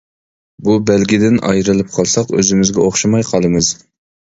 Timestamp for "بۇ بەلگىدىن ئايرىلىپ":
0.67-1.93